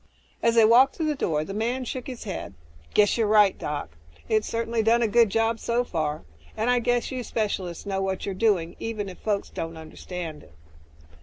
As 0.41 0.55
they 0.55 0.65
walked 0.65 0.95
to 0.95 1.03
the 1.03 1.13
door, 1.13 1.43
the 1.43 1.53
man 1.53 1.85
shook 1.85 2.07
his 2.07 2.23
head, 2.23 2.55
"Guess 2.95 3.19
you're 3.19 3.27
right, 3.27 3.55
Doc. 3.55 3.91
It's 4.27 4.47
certainly 4.47 4.81
done 4.81 5.03
a 5.03 5.07
good 5.07 5.29
job 5.29 5.59
so 5.59 5.83
far, 5.83 6.23
and 6.57 6.71
I 6.71 6.79
guess 6.79 7.11
you 7.11 7.21
specialists 7.21 7.85
know 7.85 8.01
what 8.01 8.25
you're 8.25 8.33
doing, 8.33 8.75
even 8.79 9.09
if 9.09 9.19
folks 9.19 9.51
don't 9.51 9.77
understand 9.77 10.41
it." 10.41 10.53